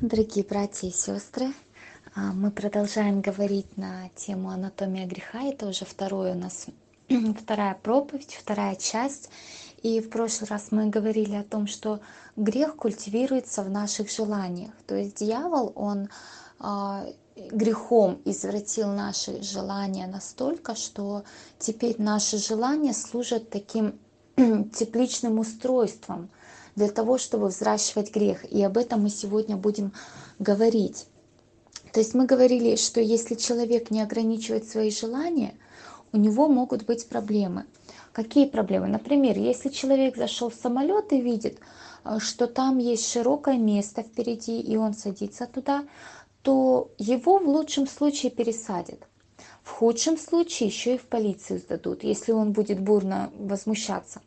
[0.00, 1.54] дорогие братья и сестры!
[2.16, 5.40] Мы продолжаем говорить на тему анатомия греха.
[5.44, 6.66] Это уже второй у нас,
[7.40, 9.30] вторая проповедь, вторая часть.
[9.84, 12.00] И в прошлый раз мы говорили о том, что
[12.34, 14.72] грех культивируется в наших желаниях.
[14.84, 16.08] То есть дьявол, он
[16.58, 21.22] а, грехом извратил наши желания настолько, что
[21.60, 23.96] теперь наши желания служат таким
[24.36, 26.30] тепличным устройством
[26.76, 28.44] для того, чтобы взращивать грех.
[28.50, 29.92] И об этом мы сегодня будем
[30.38, 31.06] говорить.
[31.92, 35.54] То есть мы говорили, что если человек не ограничивает свои желания,
[36.12, 37.66] у него могут быть проблемы.
[38.12, 38.86] Какие проблемы?
[38.86, 41.58] Например, если человек зашел в самолет и видит,
[42.04, 45.84] э, что там есть широкое место впереди, и он садится туда,
[46.42, 49.00] то его в лучшем случае пересадят.
[49.62, 54.20] В худшем случае еще и в полицию сдадут, если он будет бурно возмущаться.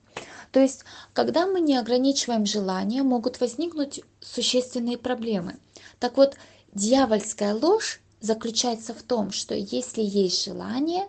[0.52, 5.58] То есть, когда мы не ограничиваем желания, могут возникнуть существенные проблемы.
[6.00, 6.36] Так вот,
[6.74, 11.08] дьявольская ложь заключается в том, что если есть желание,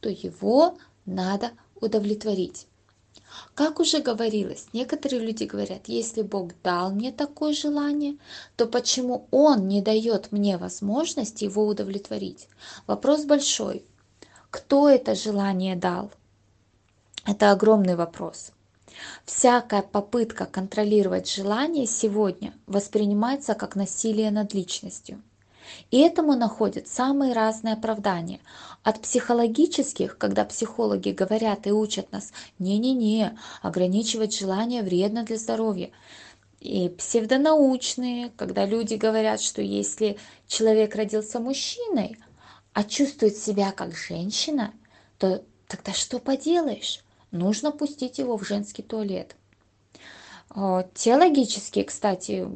[0.00, 2.66] то его надо удовлетворить.
[3.54, 8.16] Как уже говорилось, некоторые люди говорят, если Бог дал мне такое желание,
[8.56, 12.48] то почему Он не дает мне возможности его удовлетворить?
[12.86, 13.84] Вопрос большой.
[14.50, 16.12] Кто это желание дал?
[17.26, 18.52] Это огромный вопрос.
[19.24, 25.22] Всякая попытка контролировать желание сегодня воспринимается как насилие над личностью.
[25.90, 28.40] И этому находят самые разные оправдания.
[28.82, 35.90] От психологических, когда психологи говорят и учат нас, не-не-не, ограничивать желание вредно для здоровья.
[36.60, 42.18] И псевдонаучные, когда люди говорят, что если человек родился мужчиной,
[42.72, 44.72] а чувствует себя как женщина,
[45.18, 47.03] то тогда что поделаешь?
[47.34, 49.36] Нужно пустить его в женский туалет.
[50.50, 52.48] А, теологические, кстати,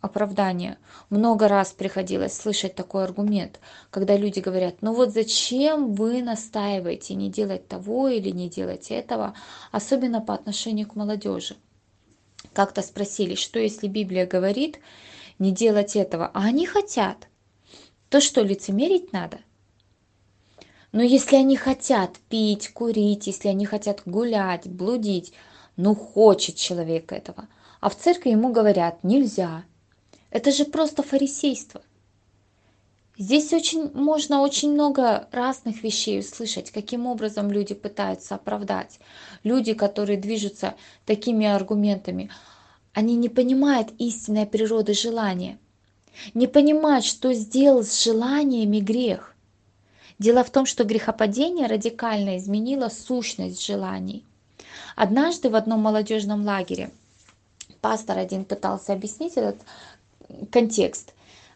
[0.00, 0.78] оправдания.
[1.08, 3.60] Много раз приходилось слышать такой аргумент,
[3.90, 9.34] когда люди говорят, ну вот зачем вы настаиваете не делать того или не делать этого,
[9.72, 11.56] особенно по отношению к молодежи.
[12.52, 14.80] Как-то спросили, что если Библия говорит
[15.38, 17.28] не делать этого, а они хотят,
[18.10, 19.38] то что, лицемерить надо?
[20.96, 25.34] Но если они хотят пить, курить, если они хотят гулять, блудить,
[25.76, 27.48] ну хочет человек этого,
[27.82, 29.64] а в церкви ему говорят нельзя.
[30.30, 31.82] Это же просто фарисейство.
[33.18, 38.98] Здесь очень можно очень много разных вещей услышать, каким образом люди пытаются оправдать.
[39.44, 42.30] Люди, которые движутся такими аргументами,
[42.94, 45.58] они не понимают истинной природы желания,
[46.32, 49.35] не понимают, что сделал с желаниями грех.
[50.18, 54.24] Дело в том, что грехопадение радикально изменило сущность желаний.
[54.96, 56.90] Однажды в одном молодежном лагере
[57.82, 59.56] пастор один пытался объяснить этот
[60.50, 61.12] контекст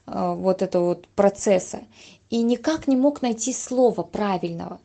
[0.07, 1.81] э, вот этого вот процесса
[2.29, 4.79] и никак не мог найти слова правильного.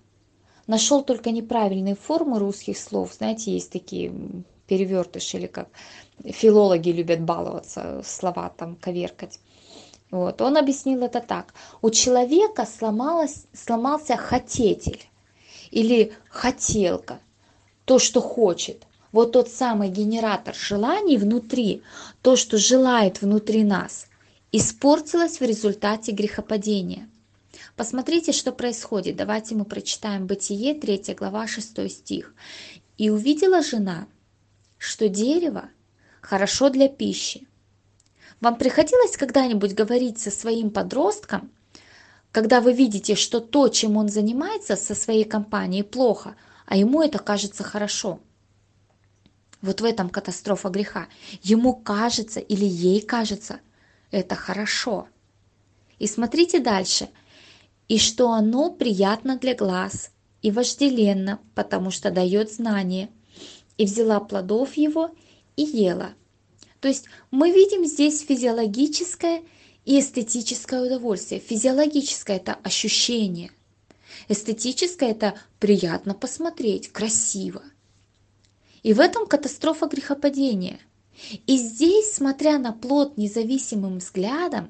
[0.67, 3.13] Нашел только неправильные формы русских слов.
[3.13, 4.11] Знаете, есть такие
[4.67, 5.67] перевертыши или как
[6.23, 9.39] филологи любят баловаться, слова там коверкать.
[10.11, 10.41] Вот.
[10.41, 11.53] Он объяснил это так.
[11.81, 15.07] У человека сломалось, сломался хотетель
[15.71, 17.19] или хотелка,
[17.85, 18.83] то, что хочет.
[19.11, 21.81] Вот тот самый генератор желаний внутри,
[22.21, 24.07] то, что желает внутри нас,
[24.51, 27.09] испортилось в результате грехопадения.
[27.75, 29.15] Посмотрите, что происходит.
[29.15, 32.33] Давайте мы прочитаем Бытие, 3 глава, 6 стих.
[32.97, 34.07] «И увидела жена,
[34.77, 35.69] что дерево
[36.21, 37.47] хорошо для пищи,
[38.41, 41.51] вам приходилось когда-нибудь говорить со своим подростком,
[42.31, 46.35] когда вы видите, что то, чем он занимается со своей компанией, плохо,
[46.65, 48.19] а ему это кажется хорошо?
[49.61, 51.07] Вот в этом катастрофа греха.
[51.41, 53.61] Ему кажется или ей кажется
[54.11, 55.07] это хорошо.
[55.97, 57.09] И смотрите дальше.
[57.87, 60.11] И что оно приятно для глаз
[60.41, 63.09] и вожделенно, потому что дает знание.
[63.77, 65.11] И взяла плодов его
[65.55, 66.09] и ела–
[66.85, 69.41] то есть мы видим здесь физиологическое
[69.85, 71.41] и эстетическое удовольствие.
[71.41, 73.49] Физиологическое– это ощущение.
[74.29, 77.63] Эстетическое– это приятно посмотреть, красиво.
[78.83, 80.77] И в этом катастрофа грехопадения.
[81.47, 84.67] И здесь, смотря на плод независимым взглядом,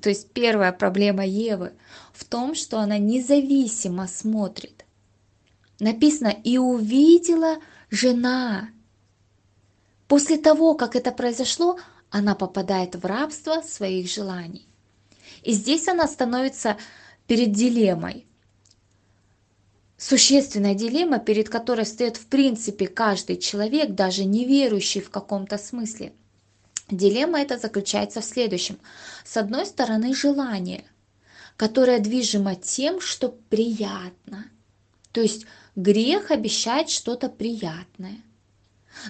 [0.00, 1.72] то есть первая проблема Евы
[2.12, 4.84] в том, что она независимо смотрит.
[5.80, 7.56] Написано, и увидела
[7.90, 8.68] жена
[10.08, 11.78] После того, как это произошло,
[12.10, 14.66] она попадает в рабство своих желаний.
[15.42, 16.78] И здесь она становится
[17.26, 18.26] перед дилеммой.
[19.98, 26.12] Существенная дилемма, перед которой стоит в принципе каждый человек, даже неверующий в каком-то смысле.
[26.90, 28.78] Дилемма эта заключается в следующем.
[29.24, 30.84] С одной стороны, желание,
[31.56, 34.46] которое движимо тем, что приятно.
[35.12, 35.44] То есть
[35.76, 38.22] грех обещает что-то приятное.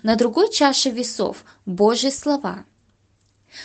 [0.02, 2.64] На другой чаше весов Божьи слова.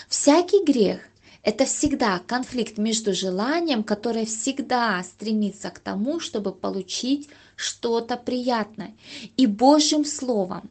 [0.08, 1.02] Всякий грех–
[1.44, 8.96] это всегда конфликт между желанием, которое всегда стремится к тому, чтобы получить что-то приятное,
[9.38, 10.70] и Божьим Словом.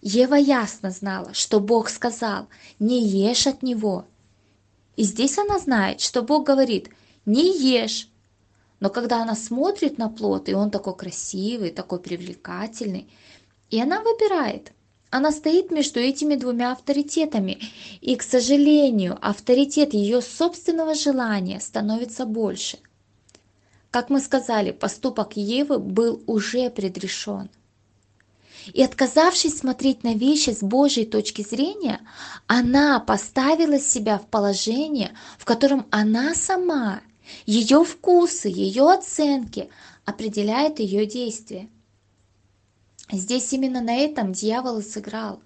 [0.00, 2.48] Ева ясно знала, что Бог сказал
[2.78, 4.06] «не ешь от него».
[4.96, 6.90] И здесь она знает, что Бог говорит
[7.26, 8.08] «не ешь».
[8.80, 13.08] Но когда она смотрит на плод, и он такой красивый, такой привлекательный,
[13.70, 14.72] и она выбирает.
[15.10, 17.58] Она стоит между этими двумя авторитетами.
[18.00, 22.78] И, к сожалению, авторитет ее собственного желания становится больше.
[23.90, 27.48] Как мы сказали, поступок Евы был уже предрешен.
[28.74, 32.00] И отказавшись смотреть на вещи с Божьей точки зрения,
[32.46, 37.00] она поставила себя в положение, в котором она сама,
[37.46, 39.70] ее вкусы, ее оценки
[40.04, 41.68] определяют ее действия.
[43.10, 45.40] Здесь именно на этом дьявол и сыграл.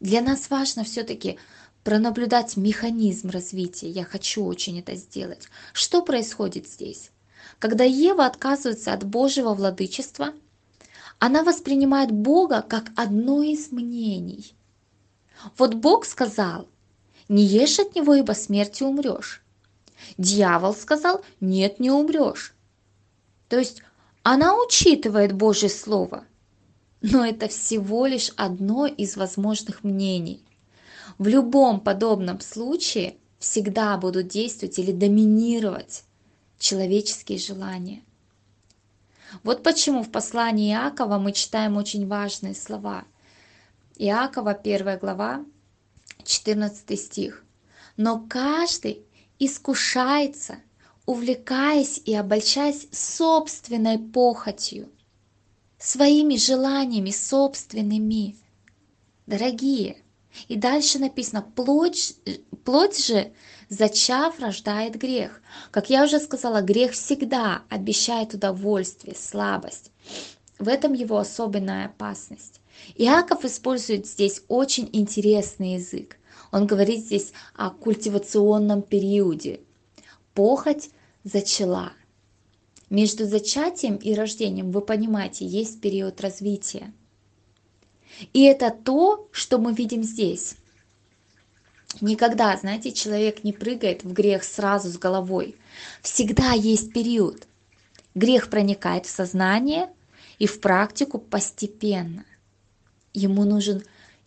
[0.00, 1.38] Для нас важно все-таки
[1.84, 3.88] пронаблюдать механизм развития.
[3.88, 5.48] Я хочу очень это сделать.
[5.72, 7.10] Что происходит здесь?
[7.58, 10.34] Когда Ева отказывается от Божьего владычества,
[11.18, 14.54] она воспринимает Бога как одно из мнений.
[15.56, 16.68] Вот Бог сказал,
[17.28, 19.42] не ешь от него, ибо смертью умрешь.
[20.16, 22.54] Дьявол сказал, нет, не умрешь.
[23.48, 23.82] То есть
[24.30, 26.24] она учитывает Божье Слово,
[27.00, 30.44] но это всего лишь одно из возможных мнений.
[31.16, 36.04] В любом подобном случае всегда будут действовать или доминировать
[36.58, 38.02] человеческие желания.
[39.44, 43.04] Вот почему в послании Иакова мы читаем очень важные слова.
[43.96, 45.42] Иакова, 1 глава,
[46.24, 47.46] 14 стих.
[47.96, 49.06] «Но каждый
[49.38, 50.58] искушается,
[51.08, 54.90] увлекаясь и обольщаясь собственной похотью,
[55.78, 58.36] своими желаниями собственными.
[59.26, 60.02] Дорогие,
[60.48, 62.14] и дальше написано, плоть,
[62.62, 63.32] плоть же,
[63.70, 65.40] зачав, рождает грех.
[65.70, 69.90] Как я уже сказала, грех всегда обещает удовольствие, слабость.
[70.58, 72.60] В этом его особенная опасность.
[72.96, 76.18] Иаков использует здесь очень интересный язык.
[76.52, 79.60] Он говорит здесь о культивационном периоде.
[80.34, 80.90] Похоть
[81.24, 81.92] зачала.
[82.90, 86.92] Между зачатием и рождением, вы понимаете, есть период развития.
[88.32, 90.56] И это то, что мы видим здесь.
[92.00, 95.56] Никогда, знаете, человек не прыгает в грех сразу с головой.
[96.02, 97.46] Всегда есть период.
[98.14, 99.90] Грех проникает в сознание
[100.38, 102.24] и в практику постепенно.
[103.12, 103.82] Ему нужен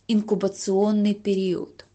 [0.07, 1.85] инкубационный период.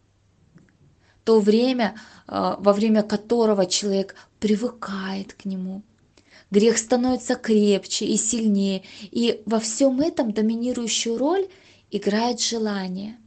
[1.24, 1.96] То время,
[2.28, 5.82] э, во время которого человек привыкает к нему.
[6.50, 11.48] Грех становится крепче и сильнее, и во всем этом доминирующую роль
[11.90, 13.16] играет желание–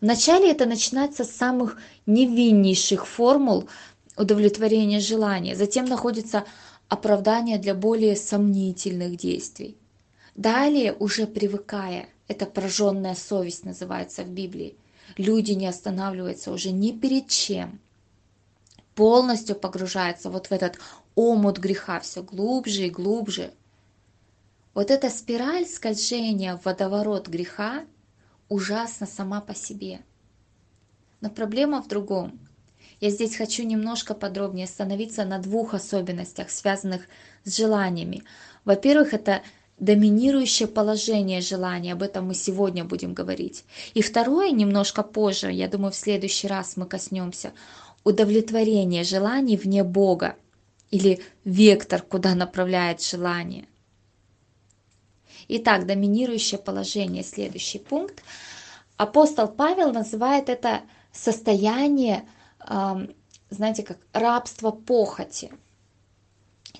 [0.00, 3.68] Вначале это начинается с самых невиннейших формул
[4.16, 6.44] удовлетворения желания, затем находится
[6.88, 9.76] оправдание для более сомнительных действий.
[10.34, 14.76] Далее, уже привыкая, это прожженная совесть называется в Библии,
[15.16, 17.80] люди не останавливаются уже ни перед чем,
[19.00, 20.78] полностью погружаются вот в этот
[21.14, 23.50] омут греха все глубже и глубже.
[24.74, 27.86] Вот эта спираль скольжения в водоворот греха–
[28.50, 30.00] ужасна сама по себе.
[31.22, 32.38] Но проблема в другом.
[33.00, 37.06] Я здесь хочу немножко подробнее остановиться на двух особенностях, связанных
[37.44, 38.22] с желаниями.
[38.66, 39.40] Во-первых, это
[39.78, 43.64] доминирующее положение желания, об этом мы сегодня будем говорить.
[43.94, 47.54] И второе, немножко позже, я думаю, в следующий раз мы коснемся,
[48.04, 50.36] удовлетворение желаний вне Бога
[50.90, 53.66] или вектор, куда направляет желание.
[55.48, 58.22] Итак, доминирующее положение, следующий пункт.
[58.96, 62.28] Апостол Павел называет это состояние,
[63.50, 65.50] знаете, как рабство похоти.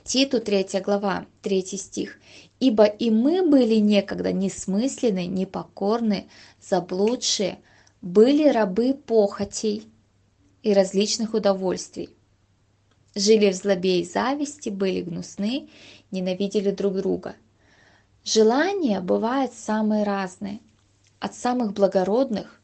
[0.05, 2.19] Титу 3 глава, 3 стих.
[2.61, 6.29] «Ибо и мы были некогда несмысленны, непокорны,
[6.61, 7.59] заблудшие,
[8.03, 9.90] были рабы похотей
[10.63, 12.11] и различных удовольствий.
[13.15, 15.69] Жили в злобе и зависти, были гнусны,
[16.11, 17.35] ненавидели друг друга.
[18.25, 20.61] Желания бывают самые разные,
[21.19, 22.61] от самых благородных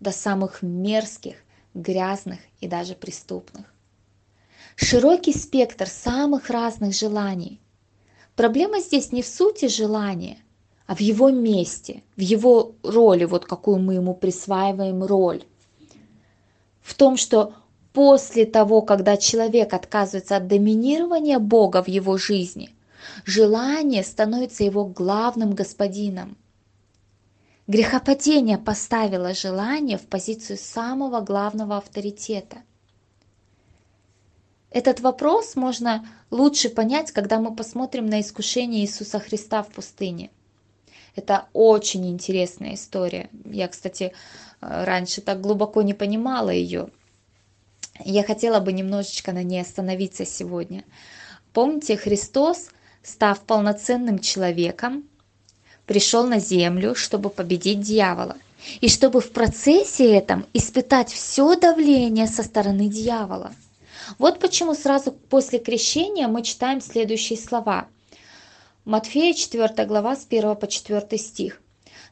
[0.00, 1.36] до самых мерзких,
[1.74, 3.66] грязных и даже преступных.
[4.74, 7.60] Широкий спектр самых разных желаний.
[8.34, 10.38] Проблема здесь не в сути желания,
[10.86, 15.44] а в его месте, в его роли, вот какую мы ему присваиваем роль.
[16.82, 17.54] В том, что
[17.92, 22.70] после того, когда человек отказывается от доминирования Бога в его жизни,
[23.24, 26.36] желание становится его главным господином.
[27.68, 32.58] Грехопадение поставило желание в позицию самого главного авторитета.
[34.70, 40.30] Этот вопрос можно лучше понять, когда мы посмотрим на искушение Иисуса Христа в пустыне.
[41.14, 43.28] Это очень интересная история.
[43.44, 44.12] Я, кстати,
[44.60, 46.88] раньше так глубоко не понимала ее.
[48.04, 50.84] Я хотела бы немножечко на ней остановиться сегодня.
[51.52, 52.70] Помните, Христос,
[53.02, 55.04] став полноценным человеком,
[55.86, 58.36] пришел на землю, чтобы победить дьявола.
[58.80, 63.52] И чтобы в процессе этом испытать все давление со стороны дьявола.
[64.18, 67.88] Вот почему сразу после крещения мы читаем следующие слова.
[68.84, 71.62] Матфея 4 глава с 1 по 4 стих.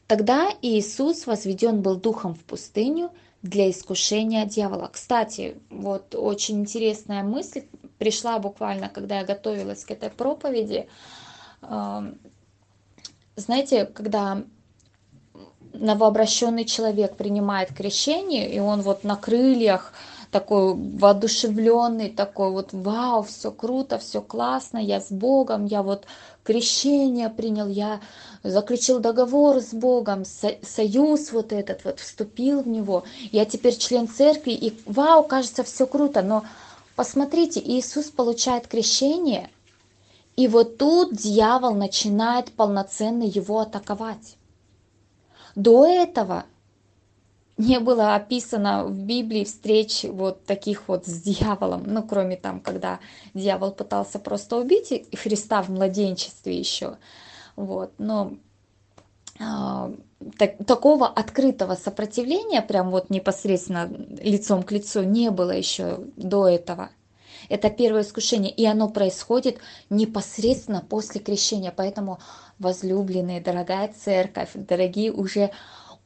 [0.06, 3.10] Тогда Иисус возведен был духом в пустыню
[3.42, 4.88] для искушения дьявола.
[4.92, 7.64] Кстати, вот очень интересная мысль
[7.98, 10.88] пришла буквально, когда я готовилась к этой проповеди.
[13.36, 14.44] Знаете, когда
[15.72, 19.92] новообращенный человек принимает крещение, и он вот на крыльях
[20.30, 26.06] такой воодушевленный, такой вот вау, все круто, все классно, я с Богом, я вот
[26.44, 28.00] крещение принял, я
[28.42, 34.08] заключил договор с Богом, со союз вот этот вот, вступил в него, я теперь член
[34.08, 36.44] церкви, и вау, кажется, все круто, но
[36.94, 39.50] посмотрите, Иисус получает крещение,
[40.36, 44.36] и вот тут дьявол начинает полноценно его атаковать.
[45.56, 46.44] До этого
[47.60, 53.00] не было описано в Библии встреч вот таких вот с дьяволом, ну, кроме там, когда
[53.34, 56.96] дьявол пытался просто убить Христа в младенчестве еще,
[57.56, 58.32] вот, но
[59.38, 59.94] э,
[60.38, 63.90] так, такого открытого сопротивления, прям вот непосредственно
[64.22, 66.90] лицом к лицу, не было еще до этого.
[67.50, 69.58] Это первое искушение, и оно происходит
[69.90, 72.20] непосредственно после крещения, поэтому
[72.58, 75.50] возлюбленные, дорогая церковь, дорогие уже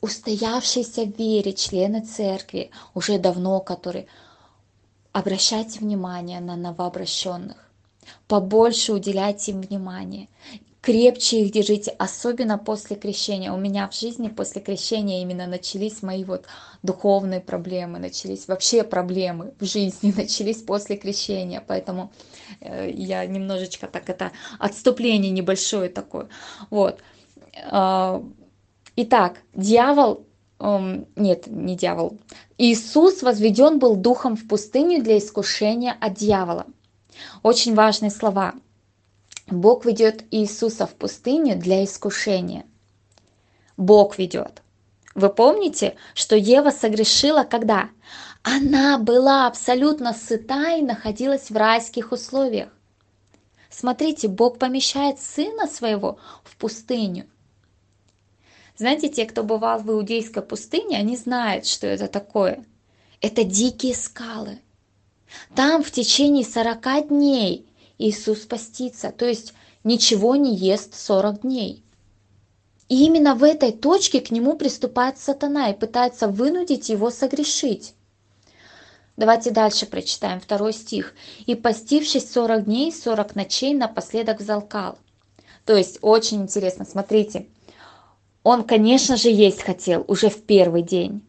[0.00, 4.06] устоявшиеся в вере члены церкви, уже давно которые,
[5.12, 7.56] обращайте внимание на новообращенных.
[8.28, 10.28] Побольше уделяйте им внимание.
[10.82, 13.50] Крепче их держите, особенно после крещения.
[13.50, 16.44] У меня в жизни после крещения именно начались мои вот
[16.82, 21.64] духовные проблемы, начались вообще проблемы в жизни, начались после крещения.
[21.66, 22.12] Поэтому
[22.60, 26.28] э, я немножечко так это отступление небольшое такое.
[26.68, 27.00] Вот
[27.70, 28.22] а,
[28.96, 30.24] Итак, дьявол,
[30.60, 32.18] эм, нет, не дьявол,
[32.58, 36.66] Иисус возведен был духом в пустыню для искушения от дьявола.
[37.42, 38.54] Очень важные слова.
[39.48, 42.64] Бог ведет Иисуса в пустыню для искушения.
[43.76, 44.62] Бог ведет.
[45.14, 47.90] Вы помните, что Ева согрешила когда?
[48.42, 52.68] Она была абсолютно сыта и находилась в райских условиях.
[53.70, 57.26] Смотрите, Бог помещает Сына Своего в пустыню.
[58.76, 62.64] Знаете, те, кто бывал в Иудейской пустыне, они знают, что это такое.
[63.21, 64.59] Это дикие скалы.
[65.54, 67.66] Там в течение 40 дней
[67.99, 69.54] Иисус постится, то есть
[69.85, 71.85] ничего не ест 40 дней.
[72.88, 77.95] И именно в этой точке к нему приступает сатана и пытается вынудить его согрешить.
[79.16, 81.14] Давайте дальше прочитаем второй стих.
[81.47, 84.99] «И постившись 40 дней, 40 ночей, напоследок взалкал».
[85.64, 87.47] То есть очень интересно, смотрите,
[88.44, 91.22] он, конечно же, есть хотел уже в первый день,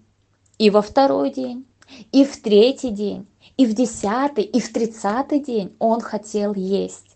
[0.59, 1.65] и во второй день,
[2.11, 7.15] и в третий день, и в десятый, и в тридцатый день он хотел есть.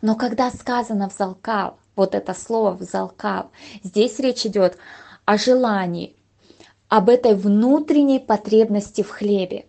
[0.00, 3.50] Но когда сказано «взалкал», вот это слово «взалкал»,
[3.82, 4.78] здесь речь идет
[5.24, 6.14] о желании,
[6.88, 9.66] об этой внутренней потребности в хлебе.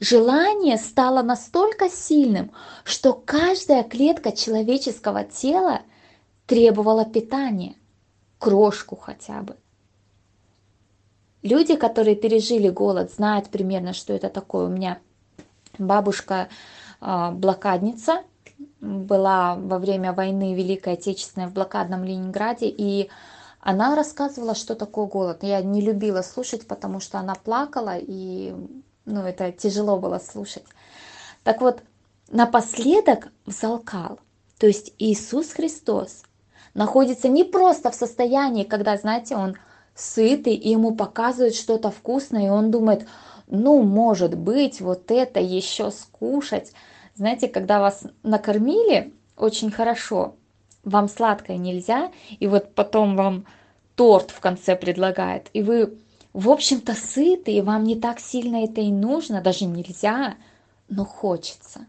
[0.00, 2.52] Желание стало настолько сильным,
[2.84, 5.82] что каждая клетка человеческого тела
[6.46, 7.74] требовала питания–
[8.38, 9.56] крошку хотя бы.
[11.42, 14.66] Люди, которые пережили голод, знают примерно, что это такое.
[14.66, 14.98] У меня
[15.78, 16.48] бабушка
[17.00, 18.22] э, блокадница
[18.80, 23.10] была во время войны Великой Отечественной в блокадном Ленинграде, и
[23.60, 25.42] она рассказывала, что такое голод.
[25.42, 28.54] Я не любила слушать, потому что она плакала, и
[29.04, 30.64] ну, это тяжело было слушать.
[31.44, 31.82] Так вот,
[32.28, 34.18] напоследок взалкал.
[34.58, 36.22] То есть Иисус Христос
[36.76, 39.56] находится не просто в состоянии, когда, знаете, он
[39.94, 43.08] сытый, и ему показывают что-то вкусное, и он думает,
[43.46, 46.72] ну, может быть, вот это еще скушать.
[47.14, 50.36] Знаете, когда вас накормили очень хорошо,
[50.84, 53.46] вам сладкое нельзя, и вот потом вам
[53.94, 55.98] торт в конце предлагает, и вы,
[56.34, 60.36] в общем-то, сыты, и вам не так сильно это и нужно, даже нельзя,
[60.90, 61.86] но хочется.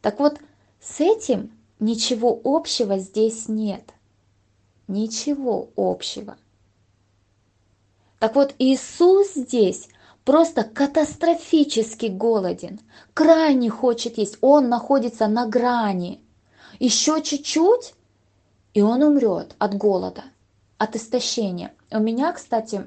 [0.00, 0.40] Так вот,
[0.80, 3.92] с этим ничего общего здесь нет.
[4.88, 6.36] Ничего общего.
[8.18, 9.88] Так вот, Иисус здесь
[10.24, 12.80] просто катастрофически голоден,
[13.14, 16.20] крайне хочет есть, он находится на грани.
[16.78, 17.94] Еще чуть-чуть,
[18.74, 20.24] и он умрет от голода,
[20.78, 21.74] от истощения.
[21.90, 22.86] У меня, кстати,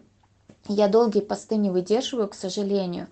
[0.68, 3.08] я долгие посты не выдерживаю, к сожалению.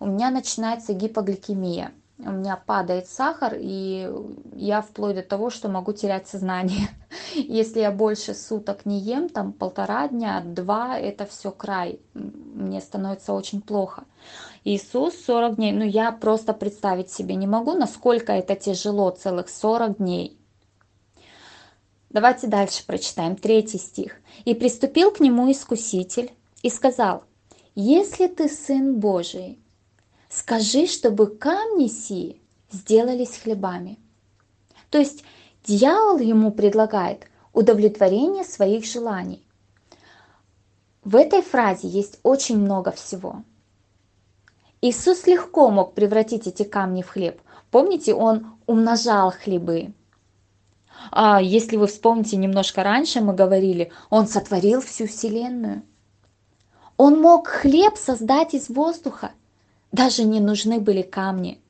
[0.00, 1.92] У меня начинается гипогликемия.
[2.18, 4.08] У меня падает сахар, и
[4.54, 6.88] я вплоть до того, что могу терять сознание.
[7.34, 11.98] Если я больше суток не ем, там полтора дня, два, это все край.
[12.14, 14.04] Мне становится очень плохо.
[14.62, 19.98] Иисус 40 дней, ну я просто представить себе не могу, насколько это тяжело, целых 40
[19.98, 20.38] дней.
[22.10, 24.20] Давайте дальше прочитаем, третий стих.
[24.44, 27.24] «И приступил к нему искуситель и сказал,
[27.74, 29.58] «Если ты сын Божий,
[30.34, 33.98] скажи, чтобы камни сии сделались хлебами».
[34.90, 35.24] То есть
[35.64, 39.44] дьявол ему предлагает удовлетворение своих желаний.
[41.02, 43.42] В этой фразе есть очень много всего.
[44.80, 47.40] Иисус легко мог превратить эти камни в хлеб.
[47.70, 49.92] Помните, он умножал хлебы.
[51.10, 55.82] А если вы вспомните немножко раньше, мы говорили, он сотворил всю Вселенную.
[56.96, 59.32] Он мог хлеб создать из воздуха.
[59.94, 61.60] Даже не нужны были камни.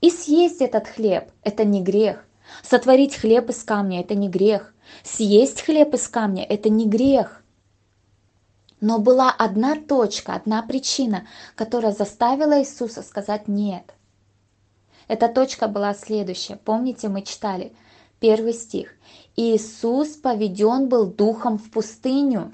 [0.00, 2.26] И съесть этот хлеб– это не грех.
[2.64, 4.74] Сотворить хлеб из камня– это не грех.
[5.04, 7.44] Съесть хлеб из камня– это не грех.
[8.80, 13.94] Но была одна точка, одна причина, которая заставила Иисуса сказать «нет».
[15.06, 16.56] Эта точка была следующая.
[16.56, 17.72] Помните, мы читали–
[18.24, 18.94] Первый стих.
[19.36, 22.52] Иисус поведен был духом в пустыню.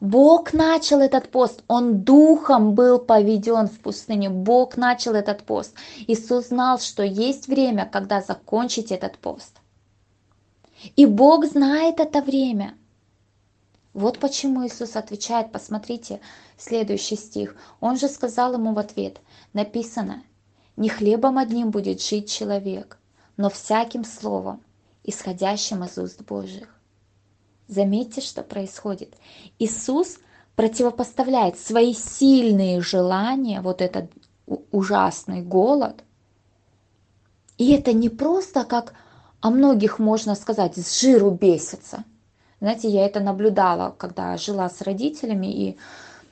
[0.00, 5.74] Бог начал этот пост, Он духом был поведен в пустыню, Бог начал этот пост.
[6.06, 9.58] Иисус знал, что есть время, когда закончить этот пост.
[10.96, 12.74] И Бог знает это время.
[13.94, 16.20] Вот почему Иисус отвечает, посмотрите,
[16.56, 17.54] следующий стих.
[17.80, 19.20] Он же сказал ему в ответ,
[19.52, 20.22] написано,
[20.76, 22.98] не хлебом одним будет жить человек,
[23.36, 24.62] но всяким словом,
[25.04, 26.71] исходящим из уст Божьих.
[27.68, 29.14] Заметьте, что происходит.
[29.58, 30.18] Иисус
[30.56, 34.10] противопоставляет свои сильные желания, вот этот
[34.70, 36.02] ужасный голод.
[37.58, 38.94] И это не просто как
[39.40, 42.04] о многих можно сказать, с жиру бесится.
[42.60, 45.78] Знаете, я это наблюдала, когда жила с родителями, и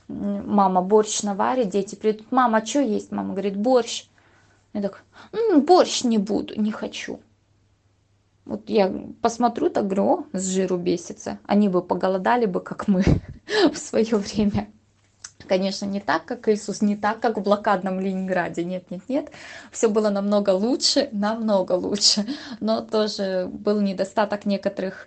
[0.09, 3.11] мама борщ наварит, дети придут, мама, что есть?
[3.11, 4.07] Мама говорит, борщ.
[4.73, 7.19] Я так, М, борщ не буду, не хочу.
[8.51, 11.39] Вот я посмотрю, так говорю, о, с жиру бесится.
[11.47, 13.05] Они бы поголодали бы, как мы
[13.73, 14.69] в свое время.
[15.47, 18.65] Конечно, не так, как Иисус, не так, как в блокадном Ленинграде.
[18.65, 19.31] Нет, нет, нет.
[19.71, 22.27] Все было намного лучше, намного лучше.
[22.59, 25.07] Но тоже был недостаток некоторых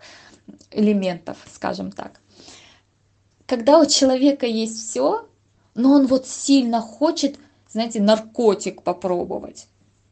[0.72, 2.22] элементов, скажем так.
[3.46, 5.28] Когда у человека есть все,
[5.76, 7.38] но он вот сильно хочет
[7.74, 9.68] знаете, наркотик попробовать.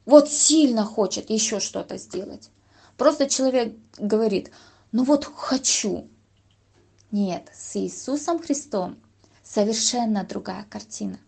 [0.06, 2.50] Вот сильно хочет еще что-то сделать.
[2.97, 4.51] Просто человек говорит,
[4.91, 6.08] ну вот хочу.
[7.12, 8.97] Нет, с Иисусом Христом
[9.43, 11.19] совершенно другая картина.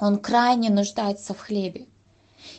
[0.00, 1.86] Он крайне нуждается в хлебе.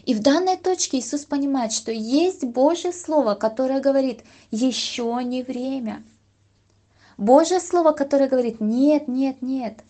[0.06, 6.04] И в данной точке Иисус понимает, что есть Божье Слово, которое говорит, еще не время.
[7.18, 9.84] Божье Слово, которое говорит, нет, нет, нет,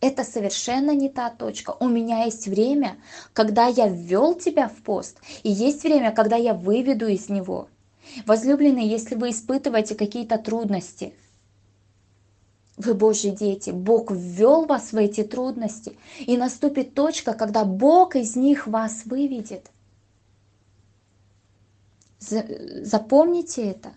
[0.00, 1.76] это совершенно не та точка.
[1.78, 2.96] У меня есть время,
[3.32, 7.68] когда я ввел тебя в пост, и есть время, когда я выведу из него.
[8.26, 11.14] Возлюбленные, если вы испытываете какие-то трудности,
[12.76, 18.36] вы Божьи дети, Бог ввел вас в эти трудности, и наступит точка, когда Бог из
[18.36, 19.70] них вас выведет.
[22.18, 23.92] Запомните это.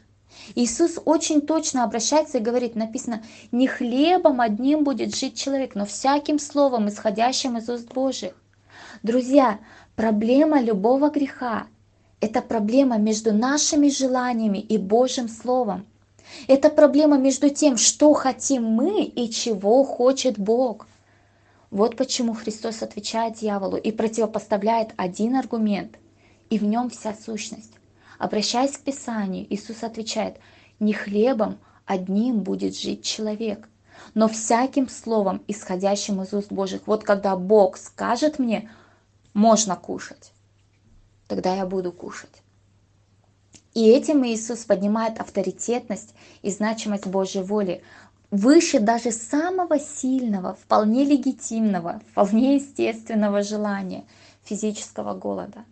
[0.55, 6.39] Иисус очень точно обращается и говорит, написано, не хлебом одним будет жить человек, но всяким
[6.39, 8.33] словом, исходящим из уст Божьих.
[9.03, 9.59] Друзья,
[9.95, 11.67] проблема любого греха–
[12.21, 15.85] это проблема между нашими желаниями и Божьим Словом.
[16.47, 20.87] Это проблема между тем, что хотим мы и чего хочет Бог.
[21.69, 25.97] Вот почему Христос отвечает дьяволу и противопоставляет один аргумент,
[26.49, 27.73] и в нем вся сущность.
[28.17, 30.38] Обращаясь к Писанию, Иисус отвечает,
[30.80, 33.67] не хлебом одним будет жить человек,
[34.13, 36.82] но всяким словом, исходящим из уст Божьих.
[36.86, 38.69] Вот когда Бог скажет мне,
[39.34, 40.32] можно кушать,
[41.28, 42.43] тогда я буду кушать.
[43.73, 47.82] И этим Иисус поднимает авторитетность и значимость Божьей воли
[48.30, 54.06] выше даже самого сильного, вполне легитимного, вполне естественного желания
[54.43, 55.65] физического голода.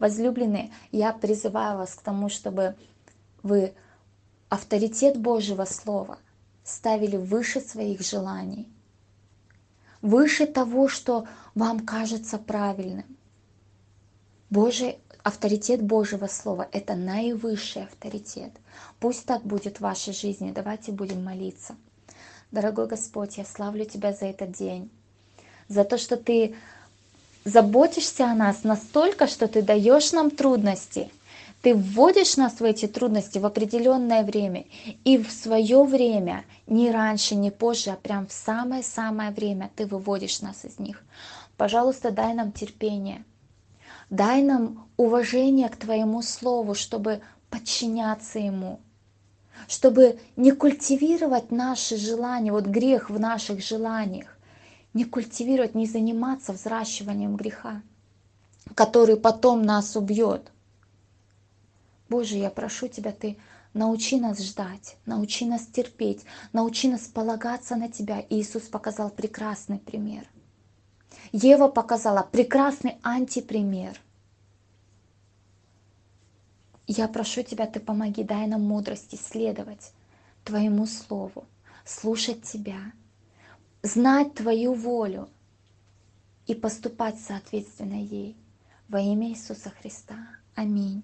[0.00, 2.74] Возлюбленные, я призываю вас к тому, чтобы
[3.42, 3.74] вы
[4.48, 6.18] авторитет Божьего Слова
[6.64, 8.66] ставили выше своих желаний,
[10.00, 13.04] выше того, что вам кажется правильным.
[14.48, 18.52] Божий авторитет Божьего Слова– это наивысший авторитет.
[19.00, 20.50] Пусть так будет в вашей жизни.
[20.50, 21.76] Давайте будем молиться.
[22.50, 24.90] Дорогой Господь, я славлю Тебя за этот день,
[25.68, 26.56] за то, что Ты
[27.44, 31.10] заботишься о нас настолько, что Ты даешь нам трудности.
[31.62, 34.64] Ты вводишь нас в эти трудности в определенное время.
[35.04, 40.40] И в свое время, не раньше, не позже, а прям в самое-самое время Ты выводишь
[40.40, 41.02] нас из них.
[41.56, 43.24] Пожалуйста, дай нам терпение.
[44.08, 48.80] Дай нам уважение к Твоему Слову, чтобы подчиняться Ему,
[49.68, 54.36] чтобы не культивировать наши желания, вот грех в наших желаниях,
[54.94, 57.82] не культивировать, не заниматься взращиванием греха,
[58.74, 60.50] который потом нас убьет.
[62.08, 63.38] Боже, я прошу Тебя, Ты
[63.72, 68.24] научи нас ждать, научи нас терпеть, научи нас полагаться на Тебя.
[68.30, 70.26] Иисус показал прекрасный пример.
[71.32, 74.00] Ева показала прекрасный антипример.
[76.88, 79.92] Я прошу Тебя, Ты помоги, дай нам мудрости следовать
[80.44, 81.44] Твоему Слову,
[81.84, 82.92] слушать Тебя,
[83.82, 85.28] знать Твою волю
[86.46, 88.36] и поступать соответственно ей.
[88.88, 90.18] Во имя Иисуса Христа.
[90.54, 91.02] Аминь.